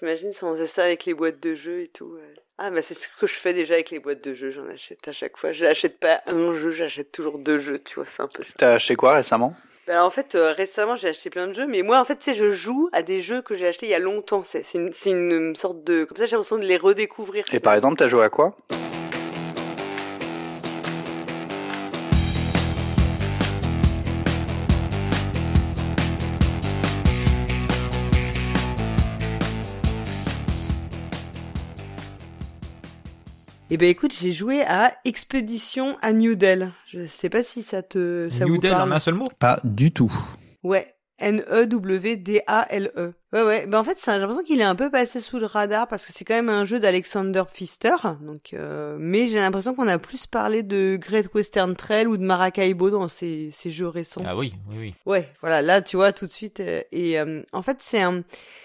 [0.00, 2.34] T'imagines si on faisait ça avec les boîtes de jeux et tout ouais.
[2.56, 5.06] Ah bah c'est ce que je fais déjà avec les boîtes de jeux, j'en achète
[5.06, 5.52] à chaque fois.
[5.52, 8.50] Je n'achète pas un jeu, j'achète toujours deux jeux, tu vois, c'est un peu ça.
[8.56, 9.54] T'as acheté quoi récemment?
[9.86, 12.16] Bah alors en fait, euh, récemment, j'ai acheté plein de jeux, mais moi, en fait,
[12.16, 14.42] tu sais, je joue à des jeux que j'ai achetés il y a longtemps.
[14.42, 16.04] C'est une, une sorte de...
[16.04, 17.44] Comme ça, j'ai l'impression de les redécouvrir.
[17.52, 18.56] Et par exemple, t'as joué à quoi?
[33.72, 36.66] Eh ben écoute, j'ai joué à Expédition à New Delhi.
[36.88, 38.90] Je sais pas si ça te ça New vous Delhi parle.
[38.90, 39.28] en un seul mot?
[39.38, 40.12] Pas du tout.
[40.64, 43.12] Ouais, N E W D A L E.
[43.32, 45.86] Ouais ouais, ben en fait, j'ai l'impression qu'il est un peu passé sous le radar
[45.86, 47.94] parce que c'est quand même un jeu d'Alexander Pfister.
[48.22, 52.24] Donc euh, mais j'ai l'impression qu'on a plus parlé de Great Western Trail ou de
[52.24, 54.22] Maracaibo dans ces ces jeux récents.
[54.26, 54.94] Ah oui, oui, oui.
[55.06, 58.22] Ouais, voilà, là tu vois tout de suite euh, et euh, en fait, c'est un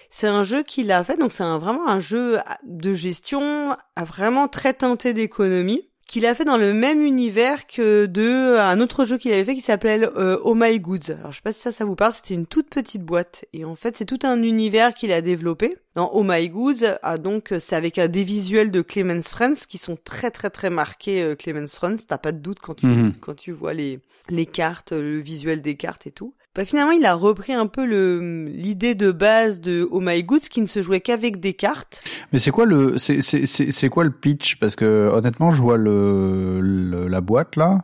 [0.10, 4.04] c'est un jeu qu'il a fait donc c'est un, vraiment un jeu de gestion à
[4.04, 9.05] vraiment très teinté d'économie qu'il a fait dans le même univers que de un autre
[9.05, 11.11] jeu qu'il avait fait qui s'appelle euh, Oh My Goods.
[11.17, 13.65] Alors je sais pas si ça ça vous parle, c'était une toute petite boîte et
[13.65, 15.77] en fait c'est tout un univers qu'il a développé.
[15.95, 19.77] Dans Oh My Goods, ah, donc c'est avec euh, des visuels de Clemens Franz qui
[19.77, 23.13] sont très très très marqués euh, Clemens Franz, t'as pas de doute quand tu Mhm.
[23.20, 26.33] quand tu vois les les cartes, le visuel des cartes et tout.
[26.55, 30.48] Bah finalement, il a repris un peu le l'idée de base de Oh My Goods
[30.49, 32.03] qui ne se jouait qu'avec des cartes.
[32.31, 34.55] Mais c'est quoi le c'est c'est c'est quoi le pitch?
[34.57, 37.83] Parce que honnêtement, je vois le, le- la boîte là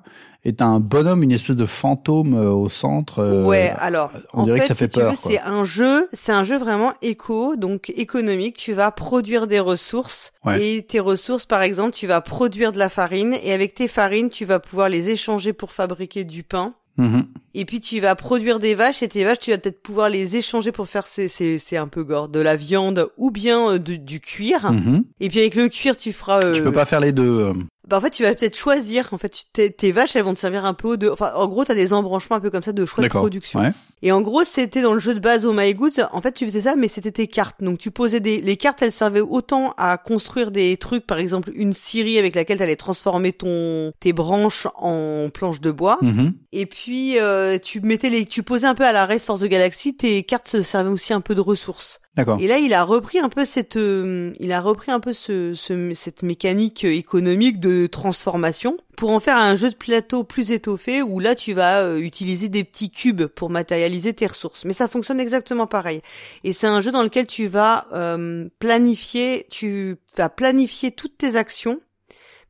[0.58, 3.20] t'as un bonhomme, une espèce de fantôme euh, au centre.
[3.20, 5.64] euh, ouais, alors on en dirait fait, que ça si fait tu peur, c'est un
[5.66, 8.58] jeu, c'est un jeu vraiment éco, donc économique.
[8.58, 10.66] Tu vas produire des ressources Ouais.
[10.78, 14.30] et tes ressources, par exemple, tu vas produire de la farine et avec tes farines,
[14.32, 16.74] tu vas pouvoir les échanger pour fabriquer du pain.
[16.98, 17.26] Mhm.
[17.54, 20.36] Et puis tu vas produire des vaches et tes vaches, tu vas peut-être pouvoir les
[20.38, 23.78] échanger pour faire c'est c'est c'est un peu gore de la viande ou bien euh,
[23.80, 24.72] de- du cuir.
[24.72, 25.04] Mhm.
[25.20, 26.42] Et puis avec le cuir, tu feras.
[26.44, 27.52] euh, Tu peux pas faire les deux.
[27.88, 29.10] Bah en fait, tu vas peut-être choisir.
[29.12, 31.10] En fait, tu- tes, tes vaches, elles vont te servir un peu aux deux.
[31.10, 33.60] Enfin, en gros, t'as des embranchements un peu comme ça de choix de production.
[33.60, 33.72] Ouais.
[34.04, 36.02] Et en gros, c'était dans le jeu de base Oh My Goods.
[36.12, 37.64] En fait, tu faisais ça, mais c'était tes cartes.
[37.64, 41.52] Donc, tu posais des, les cartes, elles servaient autant à construire des trucs, par exemple,
[41.56, 45.98] une scierie avec laquelle t'allais transformer ton, tes branches en planches de bois.
[46.02, 46.34] Mhm.
[46.52, 49.46] Et puis, euh, tu mettais les, tu posais un peu à la Race Force the
[49.46, 52.01] Galaxy, tes cartes se servaient aussi un peu de ressources.
[52.42, 55.54] Et là, il a repris un peu cette, euh, il a repris un peu ce,
[55.54, 61.02] ce- cette mécanique économique de transformation pour en faire un jeu de plateau plus étoffé
[61.02, 64.66] où là, tu vas euh, utiliser des petits cubes pour matérialiser tes ressources.
[64.66, 66.02] Mais ça fonctionne exactement pareil.
[66.44, 71.38] Et c'est un jeu dans lequel tu vas euh, planifier, tu vas planifier toutes tes
[71.38, 71.80] actions.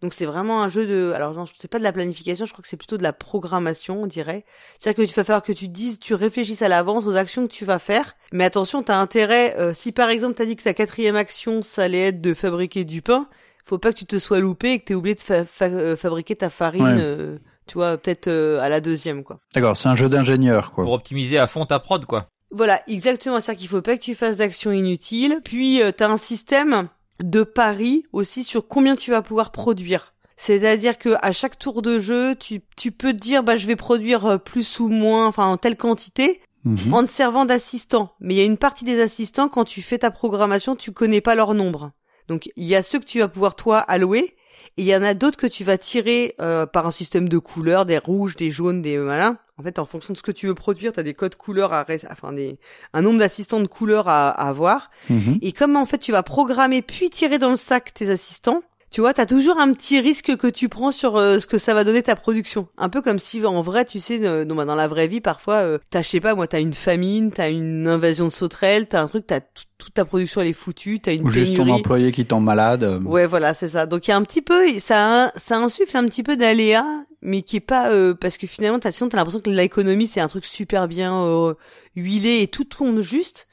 [0.02, 2.64] Donc c'est vraiment un jeu de, alors non, c'est pas de la planification, je crois
[2.64, 4.46] que c'est plutôt de la programmation, on dirait.
[4.80, 7.52] C'est-à-dire que tu vas falloir que tu dises, tu réfléchisses à l'avance aux actions que
[7.54, 8.16] tu vas faire.
[8.32, 11.84] Mais attention, t'as intérêt, euh, si par exemple t'as dit que ta quatrième action, ça
[11.84, 13.28] allait être de fabriquer du pain,
[13.64, 15.96] faut pas que tu te sois loupé et que t'aies oublié de fa- fa- euh,
[15.96, 16.96] fabriquer ta farine, Ouais.
[16.98, 19.40] euh, tu vois, peut-être euh, à la deuxième, quoi.
[19.54, 19.78] D'accord.
[19.78, 20.84] C'est un jeu d'ingénieur quoi.
[20.84, 22.26] Pour optimiser à fond ta prod, quoi.
[22.54, 23.40] Voilà, exactement.
[23.40, 25.40] C'est-à-dire qu'il faut pas que tu fasses d'actions inutiles.
[25.44, 26.90] Puis, euh, t'as un système
[27.24, 30.14] de pari aussi sur combien tu vas pouvoir produire.
[30.38, 33.76] C'est-à-dire que à chaque tour de jeu, tu, tu peux te dire, bah, je vais
[33.76, 36.94] produire euh, plus ou moins, enfin, en telle quantité, Mhm.
[36.94, 38.14] en te servant d'assistants.
[38.20, 41.20] Mais il y a une partie des assistants, quand tu fais ta programmation, tu connais
[41.22, 41.92] pas leur nombre.
[42.28, 44.36] Donc, il y a ceux que tu vas pouvoir, toi, allouer.
[44.78, 47.40] Et il y en a d'autres que tu vas tirer euh, par un système de
[47.40, 49.38] couleurs, des rouges, des jaunes, des malins.
[49.62, 51.72] En fait, en fonction de ce que tu veux produire, tu as des codes couleurs
[51.72, 52.58] à, enfin des,
[52.94, 54.90] un nombre d'assistants de couleurs à, à avoir.
[55.10, 55.38] Mhm.
[55.44, 59.00] Et comme en fait tu vas programmer puis tirer dans le sac tes assistants, tu
[59.00, 61.86] vois, t'as toujours un petit risque que tu prends sur euh, ce que ça va
[61.86, 62.68] donner ta production.
[62.78, 65.22] Un peu comme si en vrai, tu sais, euh, non, bah, dans la vraie vie,
[65.22, 68.88] parfois, euh, t'as, je sais pas, moi, t'as une famine, t'as une invasion de sauterelles,
[68.90, 71.56] t'as un truc, t'as tout- toute ta production elle est foutue, t'as une Ou juste
[71.56, 72.84] ton employé qui tombe malade.
[72.84, 73.00] euh.
[73.04, 73.86] Ouais, voilà, c'est ça.
[73.86, 76.84] Donc il y a un petit peu, ça, ça insuffle un petit peu d'aléa,
[77.22, 80.22] mais qui est pas euh, parce que finalement, t'as sinon t'as l'impression que l'économie c'est
[80.22, 81.54] un truc super bien euh,
[81.96, 83.48] huilé et tout tourne juste.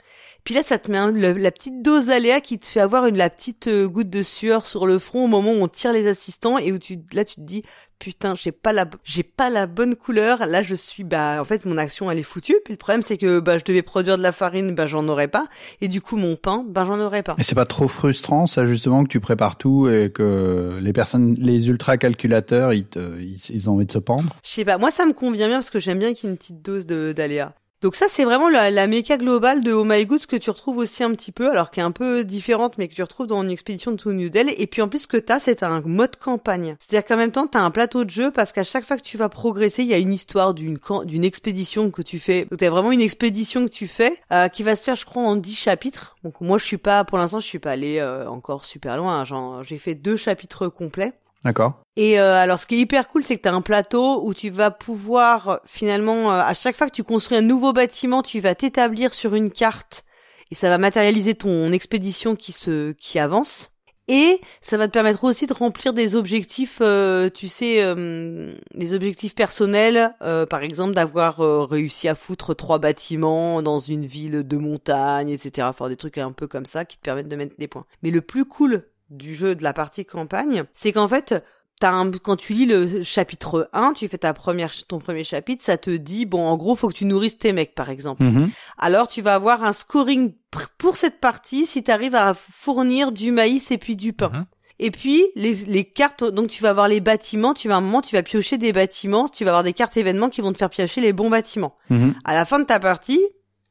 [0.45, 3.29] Puis là, ça te met la petite dose d'aléa qui te fait avoir une la
[3.29, 6.57] petite euh, goutte de sueur sur le front au moment où on tire les assistants
[6.57, 7.63] et où tu là tu te dis
[7.99, 10.47] putain j'ai pas la j'ai pas la bonne couleur.
[10.47, 12.57] Là je suis bah en fait mon action elle est foutue.
[12.65, 15.29] Puis le problème c'est que bah je devais produire de la farine bah j'en aurais
[15.29, 15.47] pas.
[15.81, 17.35] Et du coup mon pain bah j'en aurais pas.
[17.39, 21.35] Et c'est pas trop frustrant, ça justement, que tu prépares tout et que les personnes,
[21.39, 24.37] les ultra calculateurs, ils, te, ils, ils ont envie de se pendre?
[24.45, 26.33] Je sais pas, moi ça me convient bien parce que j'aime bien qu'il y ait
[26.33, 27.55] une petite dose de d'aléa.
[27.81, 30.79] Donc ça, c'est vraiment la, la méca globale de Oh My Goods que tu retrouves
[30.79, 33.41] aussi un petit peu, alors qui est un peu différente, mais que tu retrouves dans
[33.41, 34.53] une expédition de To New Del.
[34.57, 36.77] Et puis en plus, ce que t'as, c'est un mode campagne.
[36.81, 39.17] C'est-à-dire qu'en même temps, t'as un plateau de jeu parce qu'à chaque fois que tu
[39.17, 42.47] vas progresser, il y a une histoire d'une d'une expédition que tu fais.
[42.47, 45.23] Donc t'as vraiment une expédition que tu fais euh, qui va se faire, je crois,
[45.23, 46.17] en 10 chapitres.
[46.25, 49.25] Donc moi, je suis pas, pour l'instant, je suis pas allé euh, encore super loin.
[49.25, 51.13] Genre, j'ai fait deux chapitres complets.
[51.45, 51.81] D'accord.
[51.97, 54.35] Et euh, alors, ce qui est hyper cool, c'est que tu as un plateau où
[54.35, 58.41] tu vas pouvoir finalement, euh, à chaque fois que tu construis un nouveau bâtiment, tu
[58.41, 60.05] vas t'établir sur une carte
[60.51, 63.73] et ça va matérialiser ton expédition qui se qui avance.
[64.11, 68.95] Et ça va te permettre aussi de remplir des objectifs, euh, tu sais, euh, des
[68.95, 71.37] objectifs personnels, euh, par exemple d'avoir
[71.69, 75.69] réussi à foutre trois bâtiments dans une ville de montagne, etc.
[75.69, 77.85] Enfin, des trucs un peu comme ça qui te permettent de mettre des points.
[78.03, 81.35] Mais le plus cool du jeu de la partie campagne, c'est qu'en fait,
[81.81, 85.65] T'as un, quand tu lis le chapitre 1, tu fais ta première, ton premier chapitre,
[85.65, 88.25] ça te dit, bon, en gros, faut que tu nourrisses tes mecs, par exemple.
[88.25, 88.51] Mhm.
[88.79, 90.35] Alors, tu vas avoir un scoring
[90.79, 94.31] pour cette partie si tu arrives à fournir du maïs et puis du pain.
[94.33, 94.47] Mhm.
[94.81, 97.81] Et puis, les, les cartes, donc tu vas avoir les bâtiments, tu vas à un
[97.81, 100.59] moment, tu vas piocher des bâtiments, tu vas avoir des cartes événements qui vont te
[100.59, 101.77] faire piocher les bons bâtiments.
[101.91, 102.15] Mhm.
[102.25, 103.21] À la fin de ta partie,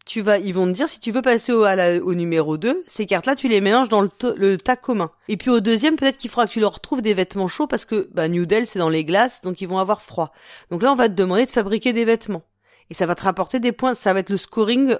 [0.07, 2.83] tu vas, ils vont te dire si tu veux passer au, à au numéro 2,
[2.87, 5.11] ces cartes-là, tu les mélanges dans le, tas commun.
[5.27, 7.85] Et puis au deuxième, peut-être qu'il faudra que tu leur retrouves des vêtements chauds parce
[7.85, 10.31] que bah, Del, c'est dans les glaces, donc ils vont avoir froid.
[10.71, 12.43] Donc là, on va te demander de fabriquer des vêtements.
[12.89, 13.95] Et ça va te rapporter des points.
[13.95, 14.95] Ça va être le scoring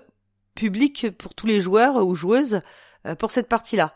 [0.56, 2.62] public pour tous les joueurs ou joueuses
[3.06, 3.94] euh, pour cette partie-là.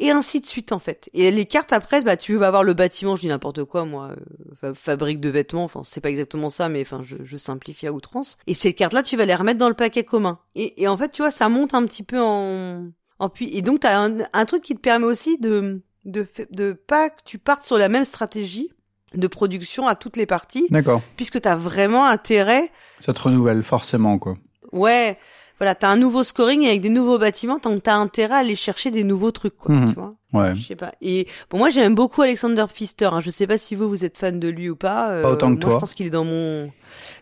[0.00, 1.08] Et ainsi de suite en fait.
[1.14, 4.10] Et les cartes après, bah tu vas avoir le bâtiment, je dis n'importe quoi moi,
[4.10, 4.16] euh,
[4.60, 7.92] fa- fabrique de vêtements, enfin c'est pas exactement ça, mais enfin je, je simplifie à
[7.92, 8.36] outrance.
[8.48, 10.40] Et ces cartes-là, tu vas les remettre dans le paquet commun.
[10.56, 12.86] Et, et en fait, tu vois, ça monte un petit peu en,
[13.20, 13.56] en puis.
[13.56, 17.20] Et donc t'as un, un truc qui te permet aussi de de de pas que
[17.24, 18.70] tu partes sur la même stratégie
[19.14, 21.02] de production à toutes les parties, D'accord.
[21.16, 22.68] puisque t'as vraiment intérêt
[22.98, 24.34] Ça te renouvelle forcément, quoi.
[24.72, 25.18] Ouais,
[25.58, 28.90] voilà, t'as un nouveau scoring avec des nouveaux bâtiments, donc t'as intérêt à aller chercher
[28.90, 29.88] des nouveaux trucs, quoi, Mhm.
[29.88, 30.14] tu vois.
[30.32, 30.56] Ouais.
[30.56, 30.92] Je sais pas.
[31.00, 33.04] Et bon, moi j'aime beaucoup Alexander Pfister.
[33.12, 33.20] Hein.
[33.20, 35.10] Je sais pas si vous vous êtes fan de lui ou pas.
[35.10, 35.72] Euh, Pas autant que moi, toi.
[35.74, 36.70] Je pense qu'il est dans mon.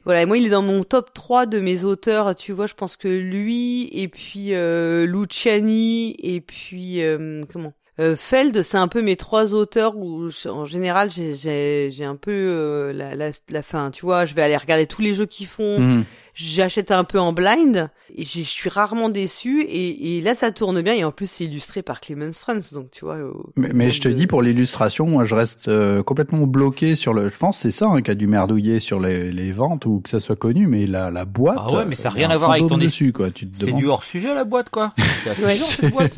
[0.06, 2.34] Voilà, moi il est dans mon top 3 de mes auteurs.
[2.34, 7.74] Tu vois, je pense que lui et puis euh, Luciani et puis euh, comment?
[8.00, 12.04] Euh, Feld, c'est un peu mes trois auteurs où je- en général j'ai j'ai j'ai
[12.06, 13.90] un peu euh, la, la la fin.
[13.90, 16.04] Tu vois, je vais aller regarder tous les jeux qu'ils font Mhm.
[16.32, 20.52] j'achète un peu en blind et j'ai- je suis rarement déçu et, et là ça
[20.52, 23.68] tourne bien et en plus c'est illustré par Clemens Franz donc tu vois au- Mais,
[23.74, 27.28] mais je te de- dis, pour l'illustration, moi, je reste euh, complètement bloqué sur le.
[27.28, 30.00] Je pense que c'est ça hein, qui a dû merdouiller sur les, les ventes ou
[30.00, 31.58] que ça soit connu, mais la, la boîte.
[31.60, 33.30] Ah ouais, mais ça a euh, rien à voir avec ton es- dessus, quoi.
[33.30, 33.80] Tu te C'est demandes.
[33.80, 34.94] du hors sujet la boîte quoi.
[35.22, 35.54] C'est affligeant, Ouais.
[35.56, 36.16] cette boîte.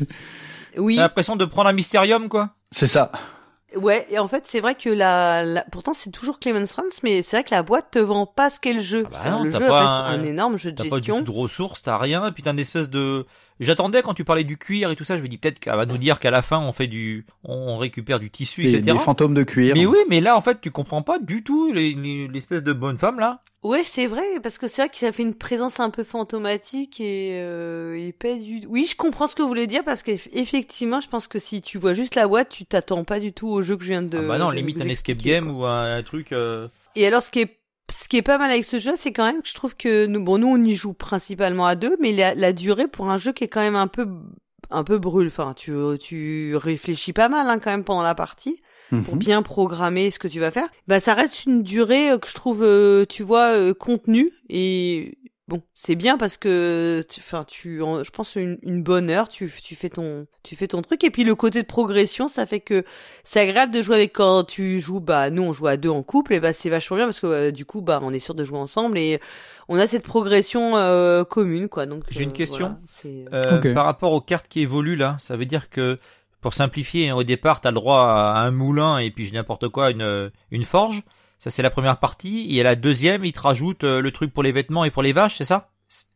[0.77, 2.49] Oui T'as l'impression de prendre un mystérium quoi.
[2.71, 3.11] C'est ça.
[3.75, 7.21] ouais et en fait c'est vrai que la, la- pourtant c'est toujours Clemens Franz mais
[7.21, 9.43] c'est vrai que la boîte te vend pas ce qu'est le jeu Ah bah non,
[9.43, 11.37] le jeu pas reste un- un, énorme jeu de T'as pas du gestion tout de
[11.37, 13.25] ressources, t'as rien, et puis t'as une espèce de.
[13.59, 15.85] J'attendais quand tu parlais du cuir et tout ça, je me dis peut-être qu'elle va
[15.85, 18.93] nous dire qu'à la fin on fait du, on récupère du tissu, Des, etc.
[18.97, 19.75] des fantômes de cuir.
[19.75, 22.73] Mais oui, mais là en fait tu comprends pas du tout les- les- l'espèce de
[22.73, 23.41] bonne femme là.
[23.63, 26.99] ouais c'est vrai parce que c'est vrai que ça fait une présence un peu fantomatique
[26.99, 30.99] et, euh, et pas du oui je comprends ce que vous voulez dire parce qu'effectivement
[31.01, 33.61] je pense que si tu vois juste la boîte tu t'attends pas du tout au
[33.61, 35.53] jeu que je viens de ah bah non, limite un escape game quoi.
[35.55, 36.31] ou un, un truc.
[36.33, 37.57] euh, Et alors, ce qui est
[37.91, 40.05] ce qui est pas mal avec ce jeu, c'est quand même que je trouve que
[40.05, 43.17] nous, bon, nous on y joue principalement à deux, mais la, la durée pour un
[43.17, 44.07] jeu qui est quand même un peu
[44.71, 45.27] un peu brûle.
[45.27, 48.61] Enfin, tu tu réfléchis pas mal hein, quand même pendant la partie
[49.03, 49.19] pour Mhm.
[49.19, 50.67] bien programmer ce que tu vas faire.
[50.87, 55.17] Bah, ça reste une durée euh, que je trouve, euh, tu vois, euh, contenue et
[55.47, 59.27] bon, c'est bien parce que, tu- enfin, tu, en- je pense une, une bonne heure,
[59.29, 62.45] tu, tu fais ton, tu fais ton truc et puis le côté de progression, ça
[62.45, 62.83] fait que
[63.23, 64.99] c'est agréable de jouer avec quand tu joues.
[64.99, 67.27] Bah, nous on joue à deux en couple et bah c'est vachement bien parce que
[67.27, 69.19] euh, du coup, bah, on est sûr de jouer ensemble et
[69.67, 71.85] on a cette progression euh, commune, quoi.
[71.85, 72.77] Donc J'ai une euh, question.
[73.03, 73.73] voilà, Euh.
[73.73, 75.99] Par rapport aux cartes qui évoluent là, ça veut dire que
[76.41, 79.67] pour simplifier, hein, au départ, t'as le droit à un moulin et puis je n'importe
[79.69, 81.01] quoi, une, une forge?
[81.39, 82.47] Ça c'est la première partie.
[82.55, 85.03] Et à la deuxième, ils te rajoutent euh, le truc pour les vêtements et pour
[85.03, 85.69] les vaches, c'est ça?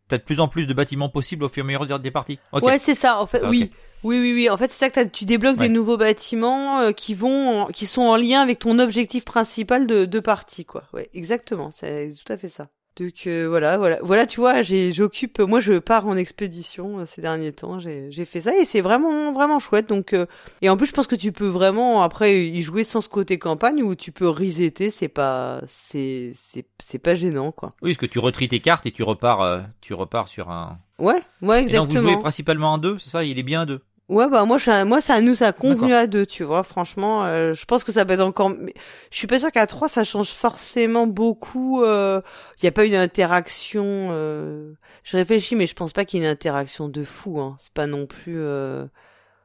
[0.07, 2.39] T'as de plus en plus de bâtiments possibles au fur et à mesure des parties.
[2.51, 3.19] Ouais, c'est ça.
[3.21, 3.69] En fait, Ça, oui.
[4.03, 4.49] Oui, oui, oui.
[4.49, 5.67] En fait, c'est ça que t'as- tu débloques Ouais.
[5.67, 9.85] des nouveaux bâtiments euh, qui vont, en- qui sont en lien avec ton objectif principal
[9.85, 10.85] de, de partie, quoi.
[10.93, 11.71] Ouais, exactement.
[11.75, 12.69] C'est tout à fait ça.
[13.00, 14.27] Donc euh, voilà, voilà, voilà.
[14.27, 15.39] Tu vois, j'ai, j'occupe.
[15.39, 17.79] Moi, je pars en expédition euh, ces derniers temps.
[17.79, 19.88] J'ai, fait ça et c'est vraiment, vraiment chouette.
[19.88, 20.25] Donc euh,
[20.62, 23.39] et en plus, je pense que tu peux vraiment après y jouer sans ce côté
[23.39, 24.89] campagne où tu peux resetter.
[24.89, 27.72] C'est pas, c'est, c'est, c'est pas gênant, quoi.
[27.82, 30.77] Oui, parce que tu retries tes cartes et tu repars, euh, tu repars sur un.
[30.98, 32.12] Ouais, ouais, Et donc vous exactement.
[32.12, 33.24] jouez principalement en deux, c'est ça?
[33.24, 33.79] Il est bien en deux?
[34.10, 36.63] Ouais, bah moi, je, moi, ça nous a convenu à deux, tu vois.
[36.63, 38.51] Franchement, euh, je pense que ça peut être encore.
[39.12, 41.84] Je suis pas sûr qu'à trois, ça change forcément beaucoup.
[41.84, 42.22] Il euh...
[42.63, 44.10] n'y a pas une interaction.
[44.12, 44.74] Euh...
[45.04, 47.39] Je réfléchis, mais je pense pas qu'il y ait une interaction de fou.
[47.39, 47.56] Hein.
[47.60, 48.39] C'est pas non plus.
[48.39, 48.86] Euh...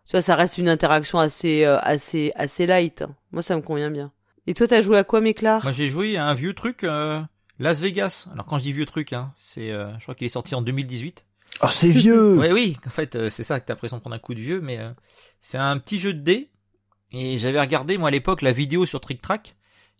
[0.06, 3.02] Tu vois, ça reste une interaction assez, euh, assez, assez light.
[3.02, 3.14] Hein.
[3.32, 4.12] Moi, ça me convient bien.
[4.46, 6.86] Et toi, t'as joué à quoi, Méclar Moi, j'ai joué à un vieux truc,
[7.58, 8.28] Las Vegas.
[8.32, 11.24] Alors, quand je dis vieux truc, hein, c'est, je crois qu'il est sorti en 2018.
[11.62, 14.16] Oh, c'est vieux Oui, oui, en fait, euh, c'est ça que t'as l'impression de prendre
[14.16, 14.90] un coup de vieux, mais euh,
[15.40, 16.50] c'est un petit jeu de dés.
[17.12, 19.54] Et j'avais regardé, moi, à l'époque, la vidéo sur Trick Track.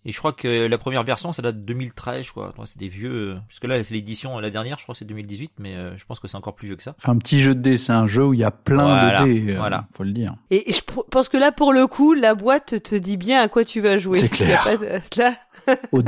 [0.06, 2.52] Et je crois que la première version, ça date de 2013, je crois.
[2.66, 3.32] C'est des vieux...
[3.32, 6.04] Euh, parce que là, c'est l'édition, la dernière, je crois que c'est 2018, mais je
[6.04, 6.94] pense que c'est encore plus vieux que ça.
[7.04, 9.54] Un petit jeu de dés, c'est un jeu où il y a plein de dés,
[9.54, 9.86] voilà.
[9.96, 10.34] faut le dire.
[10.50, 10.80] Et je
[11.10, 13.96] pense que là, pour le coup, la boîte te dit bien à quoi tu vas
[13.96, 14.18] jouer.
[14.18, 14.68] C'est clair.
[15.16, 15.36] Là...
[15.92, 16.02] Au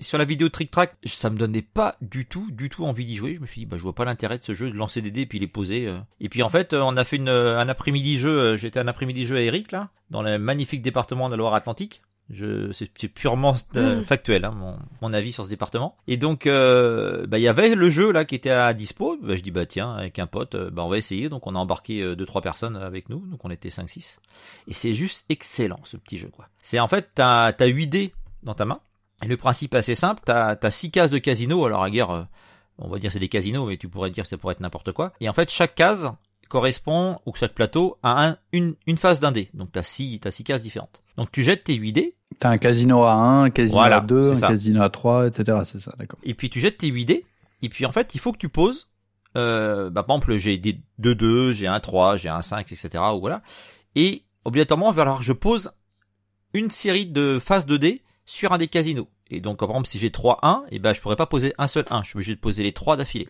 [0.00, 3.16] sur la vidéo Trick Track, ça me donnait pas du tout, du tout envie d'y
[3.16, 3.34] jouer.
[3.34, 5.10] Je me suis dit, bah, je vois pas l'intérêt de ce jeu, de lancer des
[5.10, 5.86] dés et puis les poser.
[5.86, 5.98] Euh.
[6.20, 8.56] Et puis en fait, euh, on a fait une, euh, un après-midi jeu.
[8.56, 12.02] J'étais un après-midi jeu à Eric là, dans le magnifique département de la Loire-Atlantique.
[12.30, 14.04] Je, c'est, purement mmh.
[14.04, 15.98] factuel, hein, mon, mon, avis sur ce département.
[16.06, 19.18] Et donc, bah, il y avait le jeu là qui était à dispo.
[19.20, 21.28] Bah, je dis bah tiens, avec un pote, bah on va essayer.
[21.28, 24.18] Donc on a embarqué deux trois personnes avec nous, donc on était 5-6.
[24.68, 26.48] Et c'est juste excellent ce petit jeu quoi.
[26.62, 28.80] C'est en fait t'as as 8 dés dans ta main
[29.22, 32.10] et le principe est assez simple, t'as as six cases de casino, alors à guerre,
[32.10, 32.22] euh,
[32.78, 34.92] on va dire c'est des casinos, mais tu pourrais dire que ça pourrait être n'importe
[34.92, 35.12] quoi.
[35.20, 36.12] Et en fait, chaque case
[36.48, 39.48] correspond, ou chaque plateau, à un, une, une phase d'un dé.
[39.54, 41.02] Donc t'as six, t'as six cases différentes.
[41.16, 42.16] Donc tu jettes tes 8 dés.
[42.38, 45.58] T'as un casino à 1, un casino à 2, un casino à 3, etc.
[45.64, 46.18] C'est ça, d'accord.
[46.24, 47.24] Et puis tu jettes tes 8 dés,
[47.62, 48.90] et puis en fait, il faut que tu poses,
[49.36, 53.02] euh, bah, par exemple, j'ai des 2 2, j'ai un 3, j'ai un 5, etc.
[53.14, 53.42] Ou voilà.
[53.94, 55.72] Et obligatoirement, il va falloir que je pose
[56.52, 58.02] une série de phases de dés
[58.32, 59.08] sur un des casinos.
[59.30, 61.66] Et donc, par exemple, si j'ai 3 1, et ben, je pourrais pas poser un
[61.66, 62.02] seul 1.
[62.02, 63.28] Je suis obligé de poser les 3 d'affilée.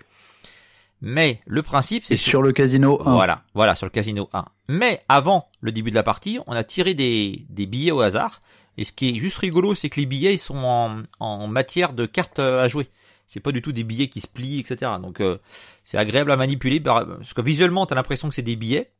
[1.00, 3.12] Mais le principe, c'est sur le casino 1.
[3.12, 4.44] Voilà, voilà, sur le casino 1.
[4.68, 8.42] Mais avant le début de la partie, on a tiré des, des billets au hasard.
[8.78, 11.94] Et ce qui est juste rigolo, c'est que les billets ils sont en, en matière
[11.94, 12.88] de cartes à jouer.
[13.26, 14.92] C'est pas du tout des billets qui se plient, etc.
[15.02, 15.38] Donc euh,
[15.82, 18.92] c'est agréable à manipuler parce que visuellement, t'as l'impression que c'est des billets.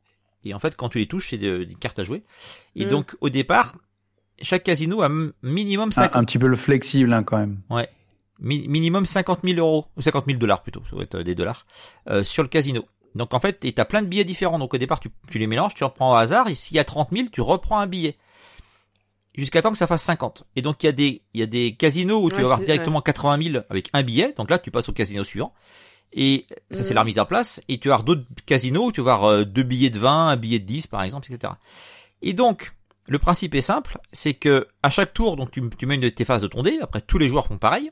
[0.43, 2.23] Et en fait, quand tu les touches, c'est des, cartes à jouer.
[2.75, 2.89] Et mm.
[2.89, 3.75] donc, au départ,
[4.41, 5.09] chaque casino a
[5.41, 6.15] minimum 50...
[6.15, 7.59] Un, petit peu le flexible hein, quand même.
[7.69, 7.87] Ouais.
[8.39, 11.65] minimum 50 000 euros, ou 50 000 dollars plutôt, ça va être euh, des dollars,
[12.09, 12.85] euh, sur le casino.
[13.15, 14.59] Donc en fait, tu as plein de billets différents.
[14.59, 16.83] Donc au départ, tu, tu les mélanges, tu reprends au hasard, et s'il y a
[16.83, 18.17] 30 000, tu reprends un billet.
[19.35, 20.43] Jusqu'à temps que ça fasse 50.
[20.55, 22.59] Et donc il y a des, il y a des casinos où tu vas avoir
[22.59, 24.33] directement 80 000 avec un billet.
[24.37, 25.53] Donc là, tu passes au casino suivant.
[26.15, 26.95] Et ça, c'est mm.
[26.95, 27.63] la remise en place.
[27.67, 30.27] Et tu vas avoir d'autres casinos où tu vas avoir euh, deux billets de 20,
[30.27, 31.53] un billet de 10, par exemple, etc.
[32.21, 32.73] Et donc,
[33.07, 36.41] le principe est simple, c'est que à chaque tour, donc tu, mets une tes phases
[36.41, 37.91] de ton dé, après tous les joueurs font pareil,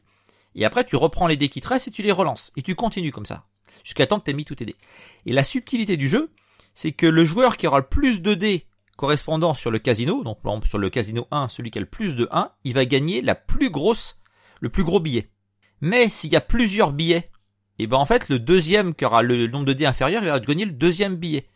[0.55, 2.75] et après tu reprends les dés qui te restent et tu les relances, et tu
[2.75, 3.45] continues comme ça,
[3.83, 4.75] jusqu'à temps que tu aies mis tous tes dés.
[5.25, 6.31] Et la subtilité du jeu,
[6.75, 8.65] c'est que le joueur qui aura le plus de dés
[8.95, 11.87] correspondant sur le casino, donc par exemple sur le casino 1, celui qui a le
[11.87, 14.17] plus de 1, il va gagner la plus grosse,
[14.61, 15.29] le plus gros billet.
[15.81, 17.25] Mais s'il y a plusieurs billets,
[17.79, 20.29] et eh ben en fait le deuxième qui aura le nombre de dés inférieur, il
[20.29, 21.47] va gagner le deuxième billet.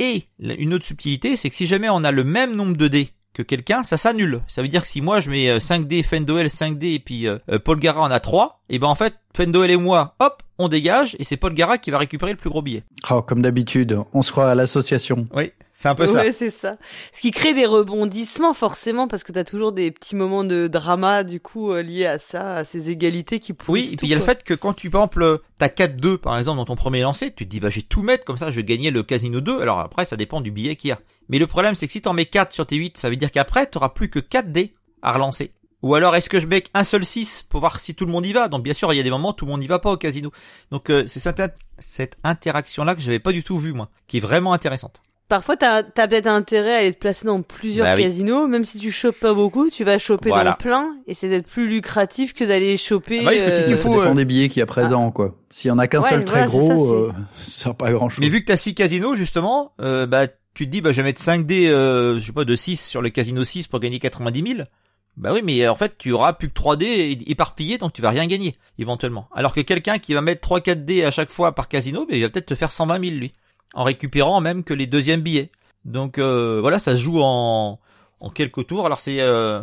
[0.00, 3.10] Et une autre subtilité, c'est que si jamais on a le même nombre de dés
[3.34, 4.40] que quelqu'un, ça s'annule.
[4.48, 6.98] Ça veut dire que si moi je mets 5 euh, dés, Fendoel 5 dés et
[6.98, 10.14] puis euh, euh, Paul Gara en a 3, et ben en fait Fendoel et moi,
[10.20, 12.84] hop, on dégage et c'est Paul Gara qui va récupérer le plus gros billet.
[13.10, 15.26] Oh, comme d'habitude, on se croit à l'association.
[15.34, 16.22] Oui, c'est un peu ça.
[16.22, 16.76] Oui, c'est ça.
[17.12, 21.24] Ce qui crée des rebondissements forcément parce que t'as toujours des petits moments de drama
[21.24, 24.14] du coup liés à ça, à ces égalités qui pourrissent Oui, et puis il y
[24.14, 27.02] a le fait que quand tu par exemple t'as 4-2 par exemple dans ton premier
[27.02, 29.40] lancer, tu te dis bah j'ai tout mettre comme ça, je vais gagner le casino
[29.40, 29.60] 2.
[29.60, 31.00] Alors après ça dépend du billet qu'il y a.
[31.28, 33.32] Mais le problème c'est que si t'en mets 4 sur tes 8, ça veut dire
[33.32, 35.52] qu'après t'auras plus que 4 dés à relancer.
[35.82, 38.26] Ou alors est-ce que je mets un seul 6 pour voir si tout le monde
[38.26, 38.48] y va?
[38.48, 39.92] Donc bien sûr, il y a des moments où tout le monde n'y va pas
[39.92, 40.30] au casino.
[40.70, 41.42] Donc euh, c'est cette,
[41.78, 45.02] cette interaction-là que j'avais pas du tout vue moi, qui est vraiment intéressante.
[45.30, 48.78] Parfois, t'as as, peut-être intérêt à aller te placer dans plusieurs bah casinos, même si
[48.78, 52.42] tu chopes pas beaucoup, tu vas choper dans plein, et c'est d'être plus lucratif que
[52.42, 53.20] d'aller choper.
[53.20, 53.62] Ah bah euh...
[53.62, 55.12] Ça dépend euh, des billets qu'il y a présent, ah.
[55.12, 55.36] quoi.
[55.48, 58.08] S'il y en a qu'un seul très gros, ça, euh, ça sert pas à grand
[58.08, 58.18] chose.
[58.18, 61.04] Mais vu que t'as six casinos, justement, euh, bah tu te dis, bah je vais
[61.04, 63.98] mettre 5 dés, euh, je sais pas, de 6 sur le casino 6 pour gagner
[63.98, 64.68] 90 000.
[65.16, 68.10] Bah oui, mais en fait, tu auras plus que 3 dés éparpillés, donc tu vas
[68.10, 69.28] rien gagner, éventuellement.
[69.34, 72.22] Alors que quelqu'un qui va mettre 3-4 dés à chaque fois par casino, bah, il
[72.22, 73.34] va peut-être te faire 120 000, lui.
[73.74, 75.50] En récupérant même que les deuxièmes billets.
[75.84, 77.78] Donc euh, voilà, ça se joue en,
[78.20, 78.86] en quelques tours.
[78.86, 79.62] Alors c'est euh,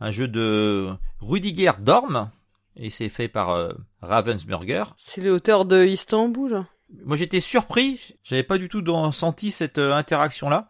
[0.00, 2.30] un jeu de Rudiger Dorm,
[2.76, 3.72] et c'est fait par euh,
[4.02, 4.84] Ravensburger.
[4.98, 6.64] C'est l'auteur de Istanbul
[7.04, 10.68] Moi j'étais surpris, j'avais pas du tout senti cette interaction-là.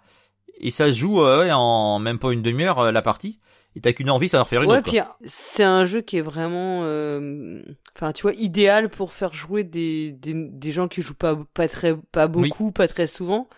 [0.60, 3.40] Et ça se joue en même pas une demi-heure la partie
[3.76, 4.90] et t'as qu'une envie, ça leur faire une ouais, autre.
[4.90, 7.62] puis c'est un jeu qui est vraiment, euh,
[7.96, 11.68] enfin tu vois, idéal pour faire jouer des, des, des gens qui jouent pas pas
[11.68, 13.48] très pas beaucoup, pas très souvent.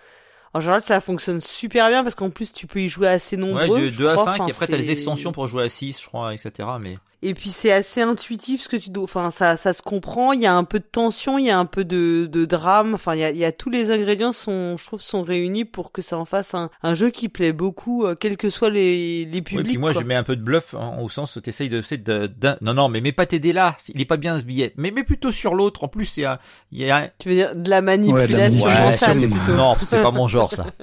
[0.55, 3.69] En général, ça fonctionne super bien parce qu'en plus, tu peux y jouer assez nombreux.
[3.69, 4.25] Ouais, de je 2 à crois.
[4.25, 6.67] 5, Enfin, et après t'as les c'est- extensions pour jouer à 6, je crois, etc.
[6.81, 6.97] Mais
[7.29, 9.05] Et puis c'est assez intuitif ce que tu dois.
[9.05, 10.33] Enfin, ça, ça se comprend.
[10.33, 12.95] Il y a un peu de tension, il y a un peu de, de drame.
[12.95, 15.65] Enfin, il y a, il y a tous les ingrédients sont, je trouve, sont réunis
[15.65, 18.71] pour que ça en fasse un, un jeu qui plaît beaucoup, euh, quels que soient
[18.71, 19.67] les, les Oui, publics.
[19.67, 20.03] puis moi quoi.
[20.03, 22.75] je mets un peu de bluff hein, au sens où t'essayes de, de, d'un- non
[22.75, 25.03] non mais mets pas tes dés là, il est pas bien ce billet, mais mets
[25.05, 25.83] plutôt sur l'autre.
[25.85, 26.25] En plus c'est
[26.71, 27.11] il y a.
[27.19, 29.53] Tu veux dire de la manipulation manipulation Ouais, mentale ça, c'est plutôt.
[29.57, 30.67] non c'est pas mon genre ça.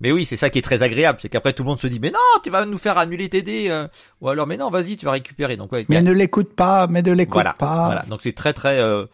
[0.00, 1.98] Mais oui c'est ça qui est très agréable, c'est qu'après tout le monde se dit
[2.00, 3.86] mais non tu vas nous faire annuler tes dés euh,
[4.20, 5.86] ou alors mais non vas-y tu vas récupérer donc ouais.
[5.88, 7.86] Mais a- ne l'écoute pas, mais ne l'écoute voilà pas.
[7.86, 9.06] voilà donc c'est très très euh,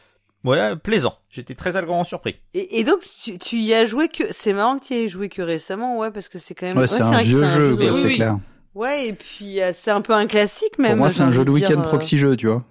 [0.45, 1.15] ouais plaisant.
[1.31, 2.37] J'étais très agréablement surpris.
[2.53, 5.09] Et, et donc tu, tu y as joué que c'est marrant que tu y aies
[5.09, 6.77] joué que récemment, ouais, parce que c'est quand même.
[6.77, 8.15] Ouais, c'est un que vieux un jeu, c'est oui.
[8.17, 8.39] clair.
[8.75, 10.93] Ouais, et puis euh, c'est un peu un classique même.
[10.93, 12.65] Pour moi, c'est un jeu de week-end euh, proxy jeu, tu vois.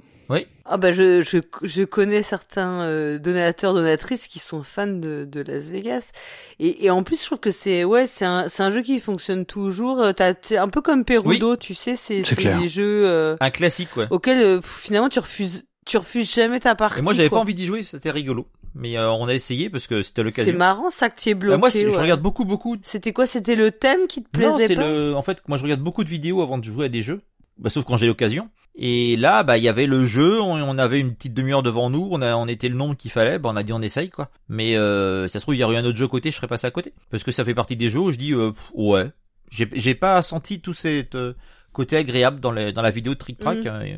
[0.73, 5.41] Ah bah je, je, je connais certains euh, donateurs donatrices qui sont fans de, de
[5.41, 6.11] Las Vegas
[6.59, 8.99] et, et en plus je trouve que c'est ouais c'est un c'est un jeu qui
[9.01, 12.69] fonctionne toujours Euh, t'as t'es un peu comme Perudo tu sais c'est C'est c'est des
[12.69, 14.07] jeux euh, Un classique ouais.
[14.11, 17.39] auxquels euh, finalement tu refuses tu refuses jamais ta partie Et moi j'avais quoi.
[17.39, 18.47] pas envie d'y jouer, c'était rigolo.
[18.75, 20.57] Mais euh, on a essayé parce que c'était c'est l'occasion.
[20.57, 23.27] marrant ça que tu es bloqué Euh, moi c'est- je regarde beaucoup beaucoup c'était quoi?
[23.27, 24.87] C'était le thème qui te Non, plaisait c'est pas?
[24.87, 25.13] le.
[25.15, 27.21] En fait, moi, je regarde beaucoup de vidéos avant de jouer à des jeux.
[27.62, 28.50] Bah, sauf quand j'ai l'occasion.
[28.75, 30.41] Et là, bah, il y avait le jeu.
[30.41, 32.08] On, on avait une petite demi-heure devant nous.
[32.12, 33.38] On a, on était le nombre qu'il fallait.
[33.39, 34.30] Bah, on a dit on essaye quoi.
[34.50, 36.32] Mais euh, ça se trouve, il y aurait eu un autre jeu côté.
[36.32, 36.94] Je serais passé à côté.
[37.10, 39.10] Parce que ça fait partie des jeux où je dis euh, ouais.
[39.51, 41.34] J'ai, pas senti tout cet euh,
[41.74, 43.65] côté agréable dans, les, dans la vidéo de Trick Track.
[43.65, 43.98] Euh,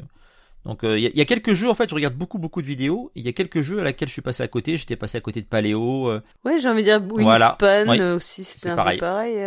[0.65, 2.39] donc euh, il y, a, il y a quelques jeux en fait, je regarde beaucoup
[2.39, 3.12] beaucoup de vidéos.
[3.13, 4.77] Il y a quelques jeux à laquelle je suis passé à côté.
[4.77, 6.08] J'étais passé à côté de Paléo.
[6.10, 8.15] euh, ouais j'ai envie de dire Wingspan Voilà.
[8.15, 8.98] Aussi c'était un pareil.
[8.98, 9.38] peu pareil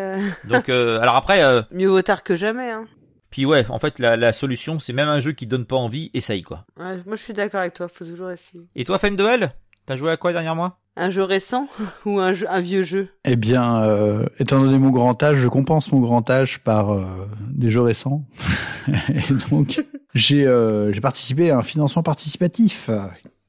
[0.49, 1.43] donc euh, alors après,
[1.73, 2.87] mieux vaut tard que jamais hein
[3.37, 6.11] puis ouais, en fait la, la solution c'est même un jeu qui donne pas envie,
[6.15, 6.65] essaye quoi.
[6.79, 9.53] ouais, moi je suis d'accord avec toi faut toujours essayer Et toi, fan de L
[9.85, 11.69] T'as joué à quoi dernière mois Un jeu récent
[12.07, 13.11] ou un, jeu, un vieux jeu?
[13.27, 17.05] Eh bien, euh, étant donné mon grand âge, je compense mon grand âge par euh,
[17.51, 18.25] des jeux récents.
[19.11, 22.89] Et donc, j'ai euh, j'ai participé à un financement participatif.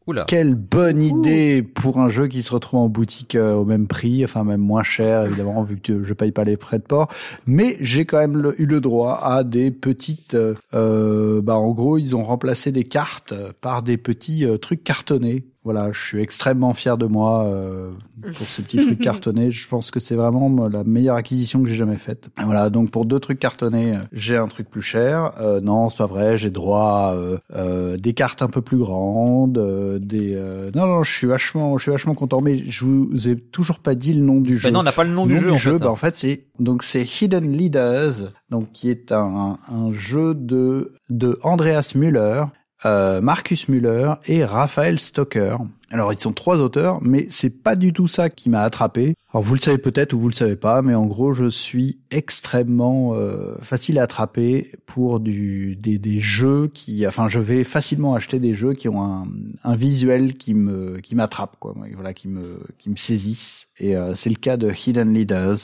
[0.07, 0.23] Oula.
[0.27, 4.23] Quelle bonne idée pour un jeu qui se retrouve en boutique euh, au même prix,
[4.23, 7.09] enfin même moins cher évidemment vu que je paye pas les frais de port.
[7.45, 11.73] Mais j'ai quand même le- eu le droit à des petites, euh, euh, bah en
[11.73, 15.45] gros ils ont remplacé des cartes par des petits euh, trucs cartonnés.
[15.67, 17.91] Voilà, je suis extrêmement fier de moi euh,
[18.37, 19.51] pour ces petits trucs cartonnés.
[19.51, 22.29] Je pense que c'est vraiment la meilleure acquisition que j'ai jamais faite.
[22.41, 25.33] Voilà, donc pour deux trucs cartonnés, euh, j'ai un truc plus cher.
[25.41, 26.37] Euh, non, c'est pas vrai.
[26.37, 30.33] J'ai droit à euh, euh, des cartes un peu plus grandes, euh, des.
[30.35, 32.39] euh, Non, non, je suis vachement, je suis vachement content.
[32.41, 34.69] Mais je vous ai toujours pas dit le nom du jeu.
[34.69, 35.83] Bah non, on n'a pas le nom Le du jeu en fait.
[35.83, 40.93] bah, en fait, c'est donc c'est Hidden Leaders, donc qui est un, un jeu de
[41.09, 42.43] de Andreas Müller,
[42.85, 45.57] euh, Marcus Müller et Raphaël Stocker.
[45.89, 49.15] Alors ils sont trois auteurs, mais c'est pas du tout ça qui m'a attrapé.
[49.31, 51.99] Alors vous le savez peut-être ou vous le savez pas, mais en gros je suis
[52.11, 58.15] extrêmement euh, facile à attraper pour du des, des jeux qui, enfin je vais facilement
[58.15, 59.25] acheter des jeux qui ont un,
[59.63, 63.67] un visuel qui me qui m'attrape quoi, voilà qui me qui me saisissent.
[63.79, 65.57] Et euh, c'est le cas de Hidden Leaders.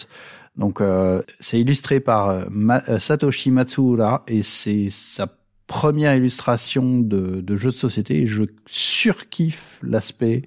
[0.56, 5.28] Donc euh, c'est illustré par euh, Ma- euh, Satoshi Matsuura et c'est sa
[5.68, 10.44] première illustration de, de jeu de société je surkiffe l'aspect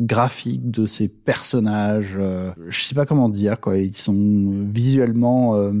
[0.00, 2.16] graphique de ces personnages.
[2.18, 3.78] euh, je sais pas comment dire quoi.
[3.78, 5.72] Ils sont visuellement euh,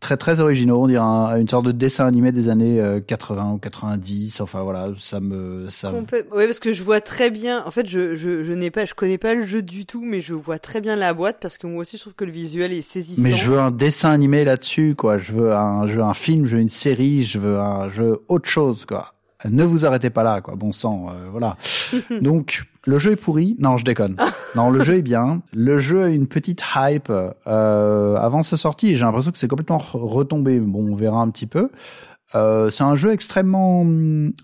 [0.00, 0.82] très très originaux.
[0.82, 4.40] On dirait un- une sorte de dessin animé des années euh, 80 ou 90.
[4.40, 5.92] Enfin voilà, ça me ça.
[5.92, 5.98] me-
[6.34, 7.62] Ouais, parce que je vois très bien.
[7.66, 10.20] En fait, je je, je n'ai pas, je connais pas le jeu du tout, mais
[10.20, 12.72] je vois très bien la boîte parce que moi aussi, je trouve que le visuel
[12.72, 13.22] est saisissant.
[13.22, 15.18] Mais je veux un dessin animé là-dessus, quoi.
[15.18, 18.02] Je veux un, je veux un film, je veux une série, je veux un, je
[18.02, 19.12] veux autre chose, quoi.
[19.48, 20.54] Ne vous arrêtez pas là, quoi.
[20.54, 21.56] Bon sang, euh, voilà.
[22.20, 23.56] Donc, le jeu est pourri.
[23.58, 24.16] Non, je déconne.
[24.56, 25.42] Non, le jeu est bien.
[25.52, 27.12] Le jeu a une petite hype
[27.46, 28.96] euh, avant sa sortie.
[28.96, 30.58] J'ai l'impression que c'est complètement re- retombé.
[30.58, 31.68] Bon, on verra un petit peu.
[32.34, 33.84] Euh, c'est un jeu extrêmement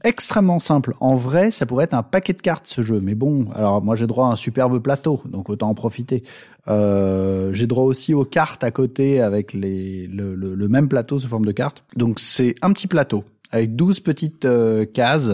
[0.04, 0.94] extrêmement simple.
[1.00, 3.94] En vrai, ça pourrait être un paquet de cartes ce jeu, mais bon, alors moi
[3.96, 6.24] j'ai droit à un superbe plateau, donc autant en profiter.
[6.68, 11.18] Euh, j'ai droit aussi aux cartes à côté avec les le, le, le même plateau
[11.18, 11.84] sous forme de cartes.
[11.94, 15.30] Donc c'est un petit plateau avec 12 petites euh, cases.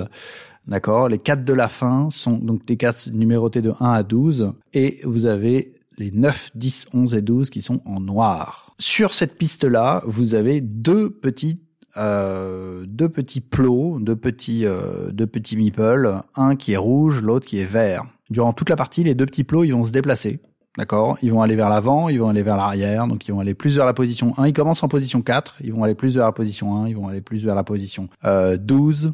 [0.66, 4.52] D'accord, les quatre de la fin sont donc des cases numérotées de 1 à 12
[4.72, 8.74] et vous avez les 9, 10, 11 et 12 qui sont en noir.
[8.78, 11.60] Sur cette piste-là, vous avez deux petits
[11.98, 17.46] euh, deux petits plots, deux petits euh, deux petits meeples, un qui est rouge, l'autre
[17.46, 18.06] qui est vert.
[18.30, 20.40] Durant toute la partie, les deux petits plots, ils vont se déplacer.
[20.78, 23.52] D'accord Ils vont aller vers l'avant, ils vont aller vers l'arrière, donc ils vont aller
[23.52, 24.46] plus vers la position 1.
[24.46, 27.08] Ils commencent en position 4, ils vont aller plus vers la position 1, ils vont
[27.08, 29.12] aller plus vers la position euh, 12.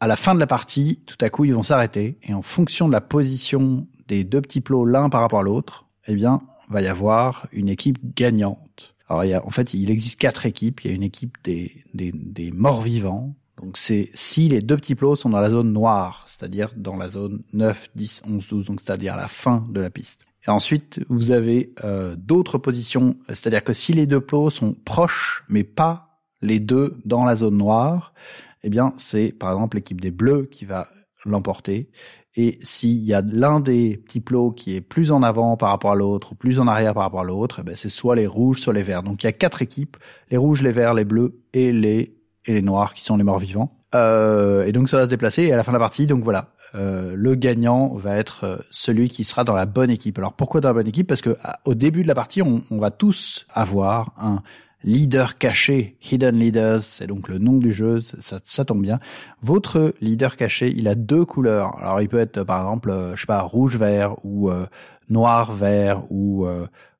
[0.00, 2.88] À la fin de la partie, tout à coup, ils vont s'arrêter et en fonction
[2.88, 6.80] de la position des deux petits plots l'un par rapport à l'autre, eh bien, va
[6.80, 8.94] y avoir une équipe gagnante.
[9.08, 10.80] Alors il y a, en fait, il existe quatre équipes.
[10.82, 13.34] Il y a une équipe des, des, des morts vivants.
[13.60, 17.08] Donc c'est si les deux petits plots sont dans la zone noire, c'est-à-dire dans la
[17.08, 20.22] zone 9, 10, 11, 12, donc c'est-à-dire la fin de la piste.
[20.46, 25.44] Et ensuite, vous avez euh, d'autres positions, c'est-à-dire que si les deux plots sont proches,
[25.50, 28.14] mais pas les deux dans la zone noire,
[28.62, 30.88] eh bien c'est par exemple l'équipe des bleus qui va
[31.24, 31.90] l'emporter.
[32.36, 35.92] Et s'il y a l'un des petits plots qui est plus en avant par rapport
[35.92, 38.58] à l'autre, plus en arrière par rapport à l'autre, eh ben c'est soit les rouges,
[38.58, 39.02] soit les verts.
[39.02, 39.96] Donc il y a quatre équipes,
[40.30, 43.38] les rouges, les verts, les bleus et les et les noirs qui sont les morts
[43.38, 43.76] vivants.
[43.94, 46.22] Euh, et donc ça va se déplacer et à la fin de la partie, donc
[46.22, 50.16] voilà, euh, le gagnant va être euh, celui qui sera dans la bonne équipe.
[50.18, 51.08] Alors pourquoi dans la bonne équipe?
[51.08, 54.42] Parce que au début de la partie, on, on va tous avoir un
[54.84, 58.98] leader caché, hidden leaders, c'est donc le nom du jeu, ça, ça, tombe bien.
[59.42, 61.76] Votre leader caché, il a deux couleurs.
[61.78, 64.50] Alors il peut être par exemple, je sais pas, rouge vert ou
[65.08, 66.46] noir vert ou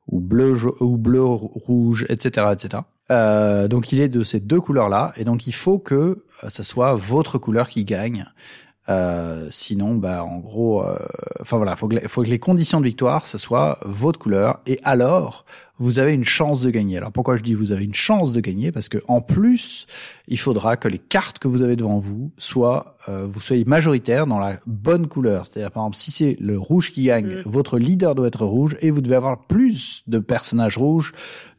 [0.08, 2.82] ou bleu ou bleu rouge, etc., etc.
[3.10, 6.94] Euh, donc il est de ces deux couleurs-là, et donc il faut que ça soit
[6.94, 8.26] votre couleur qui gagne.
[8.88, 10.96] Euh, sinon, bah en gros, euh,
[11.40, 14.80] enfin voilà, faut que, faut que les conditions de victoire, ce soit votre couleur, et
[14.84, 15.44] alors
[15.80, 16.98] vous avez une chance de gagner.
[16.98, 18.70] Alors pourquoi je dis vous avez une chance de gagner?
[18.70, 19.86] Parce que en plus,
[20.28, 24.26] il faudra que les cartes que vous avez devant vous soient, euh, vous soyez majoritaire
[24.26, 25.46] dans la bonne couleur.
[25.46, 27.42] C'est-à-dire par exemple, si c'est le rouge qui gagne, mm.
[27.46, 31.12] votre leader doit être rouge, et vous devez avoir plus de personnages rouges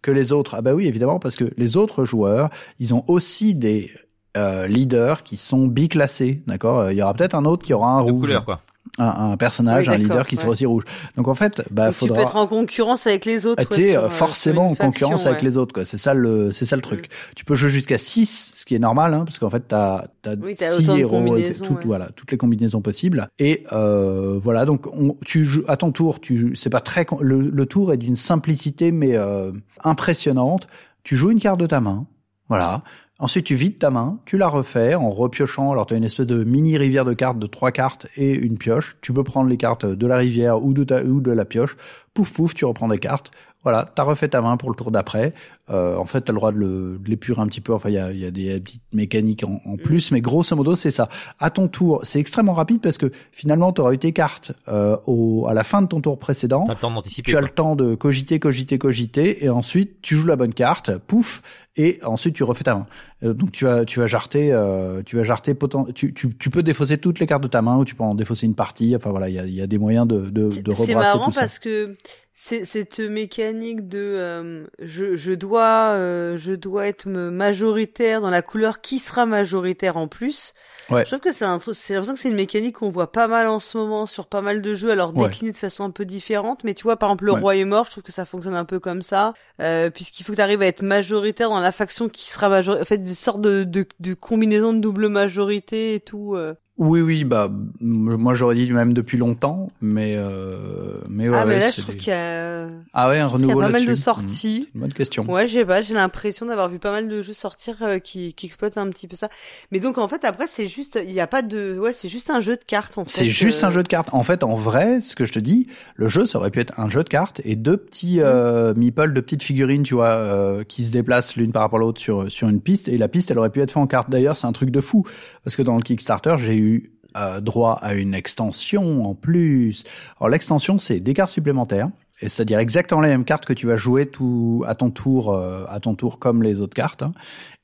[0.03, 0.55] que les autres.
[0.55, 3.91] Ah bah oui, évidemment, parce que les autres joueurs, ils ont aussi des
[4.37, 6.79] euh, leaders qui sont biclassés, d'accord?
[6.79, 8.39] Euh, Il y aura peut-être un autre qui aura un rouge.
[8.45, 8.61] quoi.
[8.97, 10.83] Un, un, personnage, un leader qui sera aussi rouge.
[11.15, 12.17] Donc en fait, bah Donc faudra.
[12.17, 13.63] Tu peux être en concurrence avec les autres.
[13.63, 15.85] Ah, tu sais, forcément en concurrence avec les autres, quoi.
[15.85, 17.05] C'est ça le, c'est ça le truc.
[17.05, 17.33] Mm.
[17.35, 20.35] Tu peux jouer jusqu'à 6 ce qui est normal, hein, parce qu'en fait t'as t'as
[20.35, 21.23] oui, six héros,
[21.63, 23.27] tout, voilà, toutes les combinaisons possibles.
[23.39, 26.19] Et euh, voilà, donc on, tu joues à ton tour.
[26.19, 29.51] Tu, c'est pas très, le, le tour est d'une simplicité mais euh,
[29.83, 30.67] impressionnante.
[31.03, 32.05] Tu joues une carte de ta main.
[32.49, 32.83] Voilà.
[33.21, 35.71] Ensuite, tu vides ta main, tu la refais en repiochant.
[35.71, 38.57] Alors, tu as une espèce de mini rivière de cartes de trois cartes et une
[38.57, 38.97] pioche.
[39.01, 41.77] Tu peux prendre les cartes de la rivière ou de, ta, ou de la pioche.
[42.15, 43.29] Pouf, pouf, tu reprends des cartes.
[43.61, 45.35] Voilà, t'as refait ta main pour le tour d'après.
[45.69, 47.73] Euh, en fait, t'as le droit de, le, de l'épurer un petit peu.
[47.73, 50.75] Enfin, il y a, y a, des petites mécaniques en, en plus, mais grosso modo,
[50.75, 51.07] c'est ça.
[51.39, 55.45] À ton tour, c'est extrêmement rapide parce que finalement, t'auras eu tes cartes euh, au,
[55.47, 56.63] à la fin de ton tour précédent.
[56.65, 57.31] T'as le temps d'anticiper.
[57.31, 60.97] Tu as le temps de cogiter, cogiter, cogiter, et ensuite tu joues la bonne carte,
[60.97, 61.41] pouf,
[61.77, 62.87] et ensuite tu refais ta main.
[63.23, 65.93] Euh, donc tu vas, tu vas jarter, euh, tu vas jarter poten...
[65.93, 68.15] tu, tu, tu peux défausser toutes les cartes de ta main ou tu peux en
[68.15, 68.95] défausser une partie.
[68.95, 71.25] Enfin voilà, il y a, y a des moyens de, de, de rebrasser C'est marrant
[71.25, 71.41] tout ça.
[71.41, 71.95] parce que
[72.33, 78.41] c'est cette mécanique de euh, je, je dois euh, je dois être majoritaire dans la
[78.41, 80.53] couleur qui sera majoritaire en plus.
[80.89, 81.01] Ouais.
[81.03, 83.27] Je trouve que c'est un truc, c'est l'impression que c'est une mécanique qu'on voit pas
[83.27, 85.27] mal en ce moment sur pas mal de jeux, alors Ouais.
[85.29, 86.63] décliné de façon un peu différente.
[86.63, 87.39] Mais tu vois, par exemple, le Ouais.
[87.39, 90.31] roi est mort, je trouve que ça fonctionne un peu comme ça, euh, puisqu'il faut
[90.33, 92.81] que tu arrives à être majoritaire dans la faction qui sera majoritaire.
[92.83, 96.35] En fait, des sortes de, de, de combinaisons de double majorité et tout.
[96.35, 96.53] euh.
[96.77, 101.59] Oui, oui, bah moi j'aurais dit même depuis longtemps, mais euh, mais ouais, ah, mais
[101.59, 103.69] là, je trouve des- qu'il y a, ah ouais un il y a renouveau pas
[103.69, 103.95] mal de Hmm.
[103.95, 104.69] sorties.
[104.73, 105.29] Bonne question.
[105.29, 108.47] Ouais, j'ai pas, j'ai l'impression d'avoir vu pas mal de jeux sortir euh, qui, qui
[108.47, 109.29] exploitent un petit peu ça.
[109.71, 112.31] Mais donc en fait après c'est juste, il y a pas de, ouais, c'est juste
[112.31, 113.11] un jeu de cartes en fait.
[113.11, 114.09] C'est juste euh, un jeu de cartes.
[114.13, 116.79] En fait, en vrai, ce que je te dis, le jeu, ça aurait pu être
[116.79, 120.63] un jeu de cartes et deux petits euh, meeples, deux petites figurines, tu vois, euh,
[120.63, 122.87] qui se déplacent l'une par rapport à l'autre sur sur une piste.
[122.87, 124.09] Et la piste, elle aurait pu être faite en cartes.
[124.09, 125.05] D'ailleurs, c'est un truc de fou
[125.43, 126.70] parce que dans le Kickstarter, j'ai eu
[127.17, 129.83] euh, droit à une extension en plus.
[130.19, 131.89] Alors l'extension, c'est des cartes supplémentaires.
[132.23, 135.65] Et c'est-à-dire exactement les mêmes cartes que tu vas jouer tout à ton tour, euh,
[135.67, 137.01] à ton tour comme les autres cartes.
[137.01, 137.13] hein.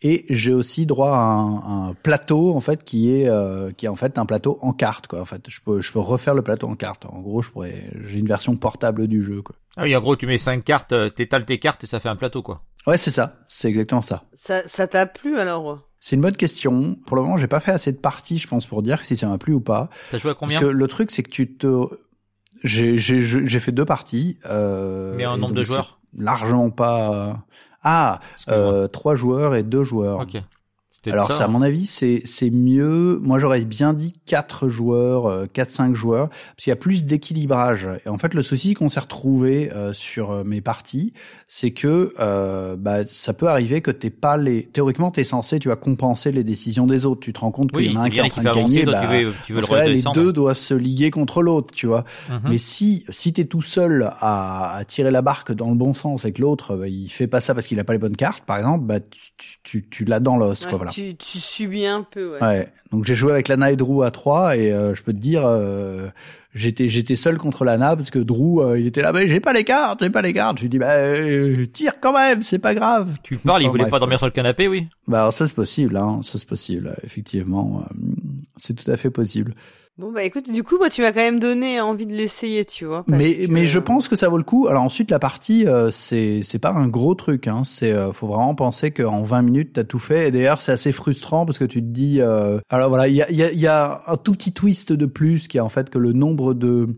[0.02, 3.90] Et j'ai aussi droit à un, un plateau en fait qui est euh, qui est
[3.90, 5.22] en fait un plateau en cartes quoi.
[5.22, 7.06] En fait, je peux je peux refaire le plateau en cartes.
[7.06, 9.56] En gros, je pourrais j'ai une version portable du jeu quoi.
[9.78, 12.16] Ah oui, en gros, tu mets cinq cartes, t'étales tes cartes et ça fait un
[12.16, 12.64] plateau, quoi.
[12.88, 13.36] Ouais, c'est ça.
[13.46, 14.24] C'est exactement ça.
[14.34, 16.98] Ça, ça t'a plu alors C'est une bonne question.
[17.06, 19.28] Pour le moment, j'ai pas fait assez de parties, je pense, pour dire si ça
[19.28, 19.90] m'a plu ou pas.
[20.12, 21.88] T'as joué à combien Parce que le truc, c'est que tu te
[22.64, 24.40] j'ai j'ai j'ai fait deux parties.
[24.46, 26.00] Euh, Mais et nombre de joueurs?
[26.18, 27.44] Largement pas.
[27.84, 30.22] Ah, euh, trois joueurs et deux joueurs.
[30.22, 30.42] Ok.
[31.12, 31.38] Alors ça.
[31.42, 31.48] à hein.
[31.48, 33.20] mon avis, c'est c'est mieux.
[33.22, 37.06] Moi, j'aurais bien dit quatre joueurs, euh, quatre cinq joueurs, parce qu'il y a plus
[37.06, 37.90] d'équilibrage.
[38.06, 41.14] Et en fait, le souci qu'on s'est retrouvé euh, sur euh, mes parties,
[41.48, 44.66] c'est que euh, bah, ça peut arriver que t'es pas les.
[44.66, 47.22] Théoriquement, t'es censé, tu vas compenser les décisions des autres.
[47.22, 48.48] Tu te rends compte qu'il Oui, y en a un qui est en train de
[48.50, 49.08] avancer, gagner.
[49.20, 51.74] tu veux, tu veux dans le ce cas-là, les deux doivent se liguer contre l'autre,
[51.74, 52.04] tu vois.
[52.30, 52.42] Mhm.
[52.50, 56.26] Mais si si t'es tout seul à, à tirer la barque dans le bon sens
[56.26, 58.44] et que l'autre bah, il fait pas ça parce qu'il a pas les bonnes cartes,
[58.46, 60.78] par exemple, bah tu tu, tu l'as dans l'os, Ouais, quoi.
[60.78, 60.92] Voilà.
[60.98, 62.42] Tu, tu subis un peu, ouais.
[62.42, 62.74] Ouais.
[62.92, 65.44] Donc j'ai joué avec Lana et Drew à 3 et euh, je peux te dire
[65.46, 66.08] euh,
[66.56, 69.52] j'étais j'étais seul contre Lana parce que Drew euh, il était là mais j'ai pas
[69.54, 70.58] les cartes, j'ai pas les cartes.
[70.58, 73.18] Je lui dis bah euh, tire quand même, c'est pas grave.
[73.24, 74.88] Tu parles, il voulait bref, pas dormir sur le canapé, oui.
[75.08, 77.84] Bah alors ça c'est possible hein, ça c'est possible effectivement.
[77.84, 77.96] euh,
[78.56, 79.54] c'est tout à fait possible.
[80.00, 82.86] Bon bah écoute, du coup, moi tu m'as quand même donné envie de l'essayer, tu
[82.86, 83.04] vois.
[83.08, 84.68] Mais que- mais je pense que ça vaut le coup.
[84.68, 88.28] Alors ensuite la partie euh, c'est c'est pas un gros truc hein, c'est euh, faut
[88.28, 91.66] vraiment penser qu'en 20 minutes t'as tout fait et d'ailleurs c'est assez frustrant parce que
[91.66, 94.02] tu te dis euh, alors voilà, il y a il y a il y a
[94.06, 96.90] un tout petit twist de plus qui est en fait que le nombre de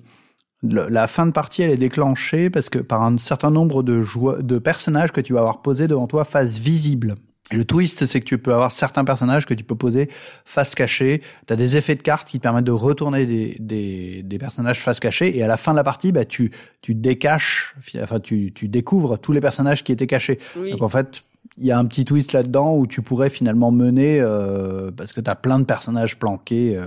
[0.62, 4.44] la fin de partie elle est déclenchée parce que par un certain nombre de joueurs,
[4.44, 7.16] de personnages que tu vas avoir posés devant toi face visible.
[7.52, 10.10] Et le twist, c'est que tu peux avoir certains personnages que tu peux poser
[10.46, 11.22] face cachée.
[11.48, 14.80] Tu as des effets de cartes qui te permettent de retourner des, des, des personnages
[14.80, 15.36] face cachée.
[15.36, 19.18] Et à la fin de la partie, bah, tu, tu décaches, enfin, tu, tu découvres
[19.18, 20.38] tous les personnages qui étaient cachés.
[20.58, 20.70] Oui.
[20.72, 21.24] Donc en fait,
[21.58, 25.20] il y a un petit twist là-dedans où tu pourrais finalement mener, euh, parce que
[25.20, 26.78] tu as plein de personnages planqués.
[26.78, 26.84] euh,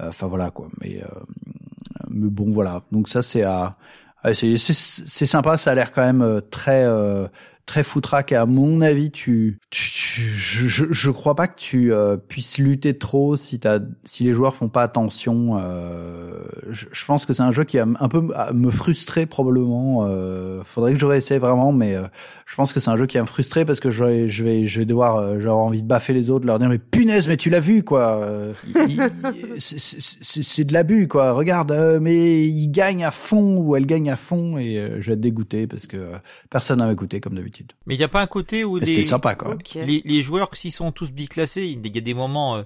[0.00, 0.68] euh, Enfin voilà quoi.
[0.80, 1.20] Mais, euh,
[2.10, 2.82] mais bon voilà.
[2.90, 3.76] Donc ça c'est à,
[4.24, 4.58] à essayer.
[4.58, 5.56] C'est c'est sympa.
[5.58, 7.28] Ça a l'air quand même très euh,
[7.66, 8.32] très foutraque.
[8.32, 12.58] Et à mon avis, tu, tu, tu- je, je, crois pas que tu euh, puisses
[12.58, 15.58] lutter trop si t'as si les joueurs font pas attention.
[15.58, 18.22] Euh, je, je pense que c'est un jeu qui va un peu
[18.54, 20.06] me frustrer probablement.
[20.06, 22.06] Euh, faudrait que je réessaye vraiment, mais euh,
[22.46, 24.44] je pense que c'est un jeu qui va me frustrer parce que je vais je
[24.44, 27.26] vais je vais devoir euh, j'aurai envie de baffer les autres, leur dire mais punaise
[27.28, 28.20] mais tu l'as vu quoi.
[28.22, 28.52] Euh,
[29.58, 31.32] c'est- de l'abus quoi.
[31.32, 35.08] Regarde euh, mais il gagne à fond ou elle gagne à fond et euh, je
[35.08, 36.16] vais être dégoûté parce que euh,
[36.50, 37.55] personne n'a écouté comme d'habitude.
[37.86, 39.50] Mais il y a pas un côté où les, sympa quoi.
[39.54, 39.74] Ok.
[39.74, 42.62] les, les joueurs, s'ils sont tous biclassés, il y a des moments, euh,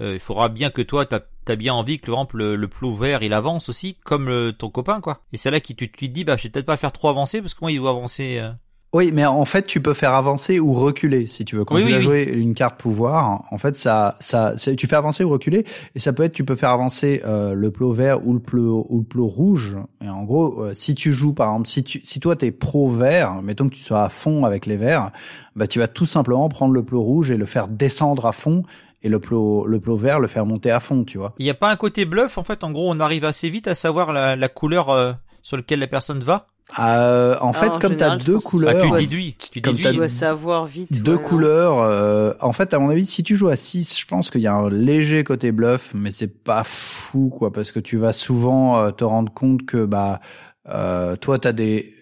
[0.00, 2.68] euh, il faudra bien que toi, t'as as bien envie que, par exemple, le, le
[2.68, 5.22] plot vert, il avance aussi, comme le- ton copain, quoi.
[5.32, 7.08] Et c'est là que tu, tu te dis, bah, je vais peut-être pas faire trop
[7.08, 8.38] avancer, parce que moi, il doit avancer.
[8.38, 8.50] euh.
[8.92, 11.64] Oui, mais en fait, tu peux faire avancer ou reculer si tu veux.
[11.64, 12.02] Quand Oui, tu oui, as oui.
[12.02, 16.12] joué une carte pouvoir, en fait, ça, ça, tu fais avancer ou reculer, et ça
[16.12, 19.04] peut être, tu peux faire avancer euh, le plot vert ou le plot ou le
[19.04, 19.76] plot rouge.
[20.02, 22.88] Et en gros, euh, si tu joues, par exemple, si tu, si toi t'es pro
[22.88, 25.10] vert, mettons que tu sois à fond avec les verts,
[25.56, 28.62] bah tu vas tout simplement prendre le plot rouge et le faire descendre à fond,
[29.02, 31.34] et le plot, le plot vert le faire monter à fond, tu vois.
[31.38, 32.64] Il n'y a pas un côté bluff, en fait.
[32.64, 35.86] En gros, on arrive assez vite à savoir la, la couleur euh, sur laquelle la
[35.86, 36.46] personne va?
[36.80, 39.36] Euh, en fait, en comme général, t'as je deux couleurs, tu ouais, déduis.
[39.52, 39.98] Tu comme Tu t'as déduis.
[39.98, 41.00] dois savoir vite.
[41.02, 41.78] Deux ouais, couleurs.
[41.80, 44.46] euh, en fait, à mon avis, si tu joues à 6, je pense qu'il y
[44.48, 48.78] a un léger côté bluff, mais c'est pas fou, quoi, parce que tu vas souvent
[48.80, 50.20] euh, te rendre compte que bah
[50.68, 51.92] euh, toi, t'as des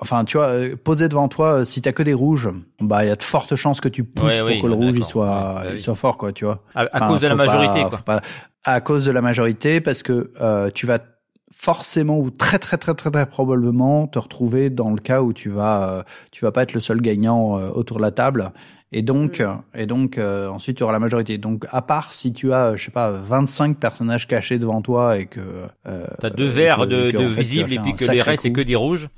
[0.00, 3.08] Enfin, tu vois, euh, posé devant toi, euh, si t'as que des rouges, bah il
[3.08, 5.04] y a de fortes chances que tu pousses Ouais, pour oui, que le rouge il
[5.04, 5.80] soit, Ouais, bah il oui.
[5.80, 6.64] soit fort, quoi, tu vois.
[6.74, 7.98] À, à Enfin, cause de la pas- majorité, quoi.
[8.04, 8.20] pas-
[8.64, 10.98] à cause de la majorité, parce que euh, tu vas
[11.54, 15.50] forcément ou très très très très très probablement te retrouver dans le cas où tu
[15.50, 18.52] vas euh, tu vas pas être le seul gagnant euh, autour de la table
[18.92, 19.42] et donc Mm.
[19.42, 21.38] euh, et donc euh, ensuite tu auras la majorité.
[21.38, 25.26] Donc à part si tu as je sais pas 25 personnages cachés devant toi et
[25.26, 25.40] que
[25.86, 28.52] euh, T'as deux et verts de, de tu visibles et puis que les restes, c'est
[28.52, 29.08] que des rouges.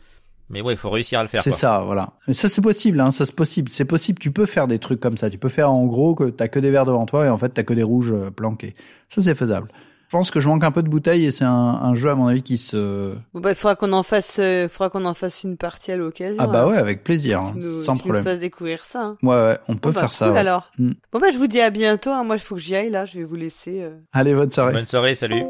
[0.50, 2.12] Mais ouais, il faut réussir à le faire, C'est ça, voilà.
[2.28, 4.18] Mais ça c'est possible, hein, ça c'est possible, c'est possible.
[4.18, 5.30] Tu peux faire des trucs comme ça.
[5.30, 7.48] Tu peux faire en gros que t'as que des verts devant toi et en fait
[7.48, 8.74] t'as que des rouges planqués.
[9.08, 9.68] Ça c'est faisable.
[10.14, 12.14] Je pense que je manque un peu de bouteille et c'est un, un jeu à
[12.14, 13.14] mon avis qui se.
[13.34, 15.96] Bon bah il faudra qu'on en fasse, euh, faudra qu'on en fasse une partie à
[15.96, 16.36] l'occasion.
[16.40, 16.70] Ah bah alors.
[16.70, 18.22] ouais, avec plaisir, hein, nous- sans qui nous problème.
[18.22, 19.00] fasse découvrir ça.
[19.02, 19.16] hein.
[19.24, 20.26] Ouais, ouais, on peut Bon, bah, faire ça.
[20.26, 20.40] cool, ouais.
[20.40, 20.70] alors.
[20.78, 20.92] Mm.
[21.12, 22.10] Bon bah je vous dis à bientôt.
[22.10, 22.22] hein.
[22.22, 23.06] Moi il faut que j'y aille là.
[23.06, 23.80] Je vais vous laisser.
[23.82, 23.90] euh.
[24.12, 24.72] Allez, bonne soirée.
[24.72, 25.42] Bonne soirée, salut.